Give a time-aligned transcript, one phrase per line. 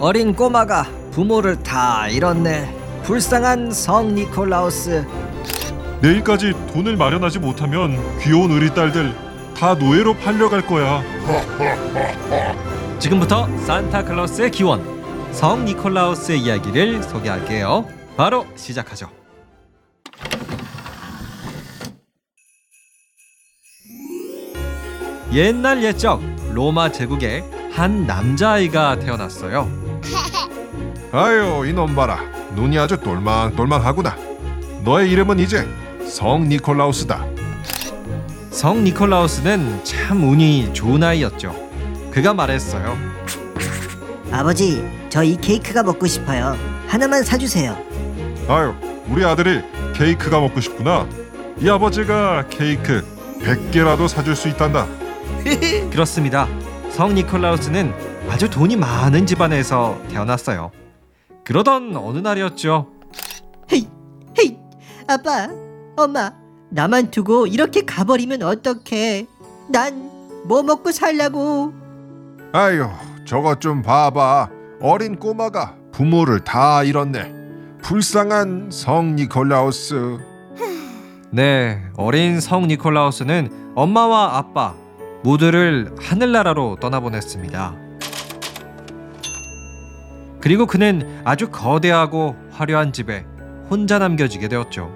[0.00, 2.72] 어린 꼬마가 부모를 다 잃었네.
[3.02, 5.04] 불쌍한 성 니콜라우스.
[6.00, 9.12] 내일까지 돈을 마련하지 못하면 귀여운 우리 딸들
[9.56, 11.02] 다 노예로 팔려갈 거야.
[13.00, 14.84] 지금부터 산타클로스의 기원
[15.32, 17.84] 성 니콜라우스의 이야기를 소개할게요.
[18.16, 19.10] 바로 시작하죠.
[25.32, 26.22] 옛날 옛적
[26.52, 29.87] 로마 제국에 한 남자아이가 태어났어요.
[31.12, 32.18] 아유 이놈 봐라
[32.54, 34.16] 눈이 아주 똘망똘망하구나
[34.84, 35.66] 너의 이름은 이제
[36.06, 37.24] 성 니콜라우스다
[38.50, 41.54] 성 니콜라우스는 참 운이 좋은 아이였죠.
[42.10, 42.96] 그가 말했어요.
[44.32, 46.56] 아버지, 저 이 케이크가 먹고 싶어요.
[46.88, 47.76] 하나만 사주세요.
[48.48, 48.74] 아유
[49.08, 49.60] 우리 아들이
[49.94, 51.06] 케이크가 먹고 싶구나
[51.60, 53.04] 이 아버지가 케이크
[53.42, 54.86] 100개라도 사줄 수 있단다
[55.92, 56.48] 그렇습니다.
[56.90, 57.92] 성 니콜라우스는
[58.28, 60.72] 아주 돈이 많은 집안에서 태어났어요.
[61.48, 62.86] 그러던 어느 날이었죠.
[63.72, 63.88] 헤이,
[64.38, 64.56] 헤이,
[65.08, 65.48] 아빠,
[65.96, 66.30] 엄마,
[66.70, 69.26] 나만 두고 이렇게 가버리면 어떡해?
[69.70, 71.74] 난 뭐 먹고 살라고?
[72.52, 72.88] 아유
[73.26, 74.48] 저것 좀 봐봐
[74.80, 77.34] 어린 꼬마가 부모를 다 잃었네
[77.82, 80.16] 불쌍한 성 니콜라우스
[81.30, 84.74] 네, 어린 성 니콜라우스는 엄마와 아빠
[85.22, 87.87] 모두를 하늘나라로 떠나보냈습니다.
[90.40, 93.24] 그리고 그는 아주 거대하고 화려한 집에
[93.70, 94.90] 혼자 남겨지게 되었죠.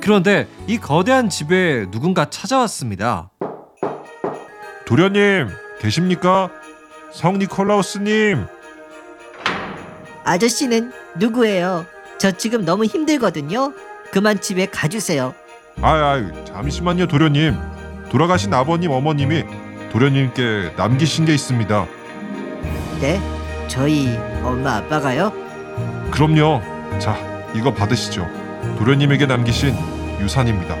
[0.00, 3.30] 그런데 이 거대한 집에 누군가 찾아왔습니다.
[4.84, 5.48] 도련님
[5.80, 6.50] 계십니까?
[7.12, 8.46] 성 니콜라우스님
[10.24, 11.86] 아저씨는 누구예요?
[12.18, 13.72] 저 지금 너무 힘들거든요.
[14.12, 15.34] 그만 집에 가주세요.
[15.82, 17.54] 아이 아이 잠시만요 도련님
[18.10, 19.44] 돌아가신 아버님 어머님이
[19.92, 21.86] 도련님께 남기신 게 있습니다
[23.00, 23.20] 네?
[23.68, 25.32] 저희 엄마 아빠가요?
[26.10, 26.62] 그럼요
[26.98, 27.16] 자
[27.54, 28.26] 이거 받으시죠
[28.78, 29.74] 도련님에게 남기신
[30.20, 30.74] 유산입니다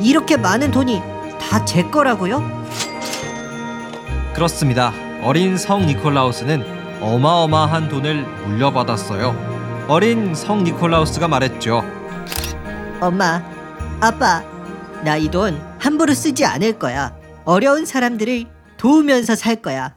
[0.00, 1.02] 이렇게 많은 돈이
[1.40, 2.60] 다 제 거라고요?
[4.34, 4.92] 그렇습니다.
[5.22, 6.64] 어린 성 니콜라우스는
[7.02, 9.84] 어마어마한 돈을 물려받았어요.
[9.88, 11.82] 어린 성 니콜라우스가 말했죠.
[13.00, 13.42] 엄마,
[14.00, 14.42] 아빠,
[15.04, 17.12] 나 이 돈 함부로 쓰지 않을 거야.
[17.44, 18.44] 어려운 사람들을
[18.76, 19.94] 도우면서 살 거야.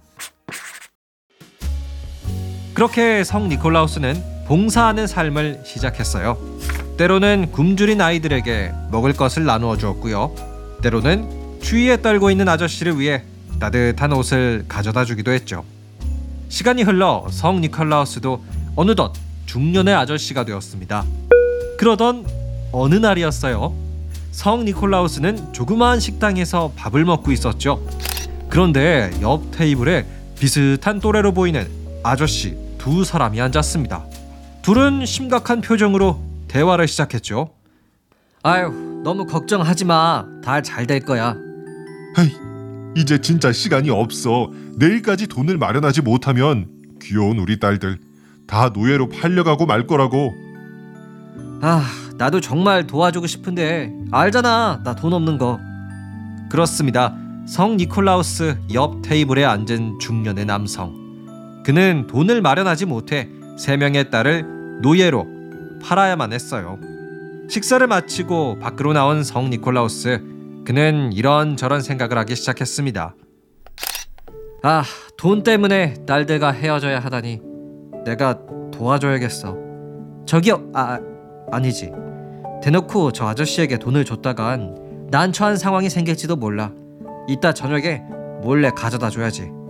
[2.83, 6.37] 그렇게 성 니콜라우스는 봉사하는 삶을 시작했어요.
[6.97, 10.35] 때로는 굶주린 아이들에게 먹을 것을 나누어 주었고요.
[10.81, 13.23] 때로는 추위에 떨고 있는 아저씨를 위해
[13.57, 15.63] 따뜻한 옷을 가져다 주기도 했죠.
[16.49, 18.43] 시간이 흘러 성 니콜라우스도
[18.75, 19.13] 어느덧
[19.45, 21.05] 중년의 아저씨가 되었습니다.
[21.77, 22.27] 그러던
[22.73, 23.73] 어느 날이었어요.
[24.33, 27.81] 성 니콜라우스는 조그마한 식당에서 밥을 먹고 있었죠.
[28.49, 30.05] 그런데 옆 테이블에
[30.37, 31.65] 비슷한 또래로 보이는
[32.03, 34.03] 아저씨 두 사람이 앉았습니다.
[34.61, 37.51] 둘은 심각한 표정으로 대화를 시작했죠.
[38.43, 38.73] 아유,
[39.05, 40.25] 너무 걱정하지 마.
[40.43, 41.37] 다 잘 될 거야.
[42.19, 42.29] 헤이
[42.97, 46.67] 이제 진짜 시간이 없어 내일까지 돈을 마련하지 못하면
[47.01, 47.99] 귀여운 우리 딸들
[48.47, 50.33] 다 노예로 팔려가고 말 거라고
[51.61, 51.85] 아,
[52.17, 54.81] 나도 정말 도와주고 싶은데 알잖아.
[54.83, 55.57] 나 돈 없는 거.
[56.49, 57.15] 그렇습니다.
[57.47, 61.02] 성 니콜라우스 옆 테이블에 앉은 중년의 남성.
[61.63, 65.27] 그는 돈을 마련하지 못해 세 명의 딸을 노예로
[65.81, 66.79] 팔아야만 했어요.
[67.49, 70.21] 식사를 마치고 밖으로 나온 성 니콜라우스.
[70.65, 73.15] 그는 이런저런 생각을 하기 시작했습니다.
[74.63, 74.83] 아,
[75.17, 77.41] 돈 때문에 딸들과 헤어져야 하다니.
[78.05, 78.39] 내가
[78.71, 79.57] 도와줘야겠어.
[80.25, 80.99] 저기요, 아,
[81.51, 81.91] 아니지.
[82.61, 86.71] 대놓고 저 아저씨에게 돈을 줬다간 난처한 상황이 생길지도 몰라.
[87.27, 88.01] 이따 저녁에
[88.41, 89.62] 몰래 가져다 줘야지.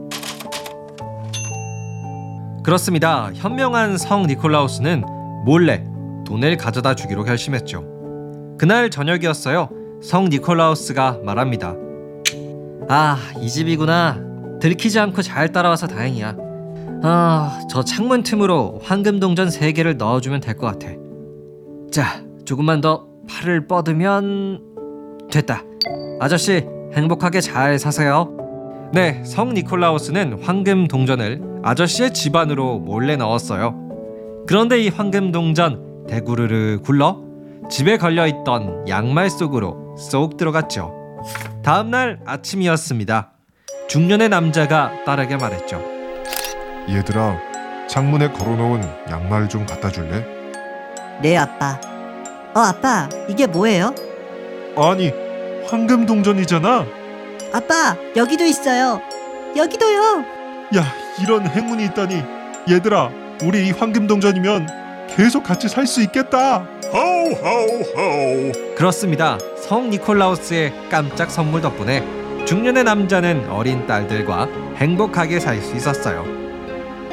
[2.63, 3.31] 그렇습니다.
[3.33, 5.03] 현명한 성 니콜라우스는
[5.45, 5.83] 몰래
[6.25, 7.83] 돈을 가져다 주기로 결심했죠.
[8.57, 9.69] 그날 저녁이었어요.
[10.01, 11.75] 성 니콜라우스가 말합니다.
[12.89, 14.19] 아, 이 집이구나.
[14.61, 16.37] 들키지 않고 잘 따라와서 다행이야.
[17.03, 20.87] 아, 저 창문 틈으로 황금 동전 세 개를 넣어주면 될 것 같아.
[21.91, 24.61] 자, 조금만 더 팔을 뻗으면
[25.31, 25.63] 됐다.
[26.21, 28.37] 아저씨, 행복하게 잘 사세요.
[28.93, 33.73] 네, 성 니콜라우스는 황금 동전을 아저씨의 집 안으로 몰래 넣었어요.
[34.47, 37.19] 그런데 이 황금 동전 대구르르 굴러
[37.71, 40.93] 집에 걸려 있던 양말 속으로 쏙 들어갔죠.
[41.63, 43.31] 다음 날 아침이었습니다.
[43.87, 45.81] 중년의 남자가 딸에게 말했죠.
[46.87, 47.39] 얘들아
[47.87, 50.23] 창문에 걸어놓은 양말 좀 갖다 줄래?
[51.19, 51.81] 네, 아빠.
[52.53, 53.95] 어, 아빠, 이게 뭐예요?
[54.77, 55.11] 아니
[55.65, 56.85] 황금 동전이잖아
[57.53, 58.99] 아빠, 여기도 있어요.
[59.55, 60.23] 여기도요.
[60.75, 60.83] 야,
[61.21, 62.23] 이런 행운이 있다니.
[62.67, 63.11] 얘들아,
[63.43, 64.67] 우리 이 황금동전이면
[65.15, 66.65] 계속 같이 살 수 있겠다.
[68.75, 69.37] 그렇습니다.
[69.61, 72.03] 성 니콜라우스의 깜짝 선물 덕분에
[72.45, 74.47] 중년의 남자는 어린 딸들과
[74.77, 76.25] 행복하게 살 수 있었어요.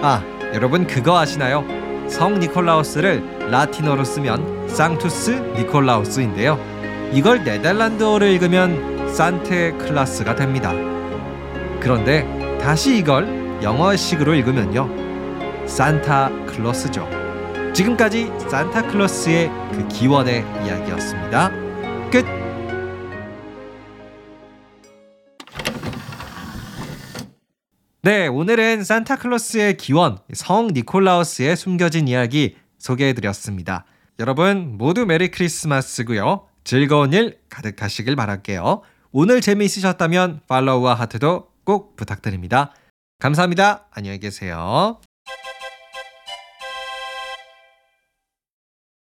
[0.01, 0.23] 아,
[0.55, 1.65] 여러분 그거 아시나요?
[2.09, 6.59] 성 니콜라우스를 라틴어로 쓰면 상투스 니콜라우스인데요.
[7.13, 10.73] 이걸 네덜란드어로 읽으면 산테 클라스가 됩니다.
[11.81, 12.25] 그런데
[12.61, 13.27] 다시 이걸
[13.63, 15.67] 영어식으로 읽으면요.
[15.67, 17.09] 산타 클로스죠.
[17.75, 21.51] 지금까지 산타클로스의 그 기원의 이야기였습니다.
[22.11, 22.25] 끝.
[28.03, 33.85] 네, 오늘은 산타클로스의 기원, 성 니콜라우스의 숨겨진 이야기 소개해드렸습니다.
[34.19, 36.47] 여러분 모두 메리 크리스마스고요.
[36.65, 38.83] 즐거운 일 가득하시길 바랄게요.
[39.13, 42.73] 오늘 재미있으셨다면 팔로우와 하트도 꼭 부탁드립니다.
[43.19, 43.89] 감사합니다.
[43.91, 45.01] 안녕히 계세요.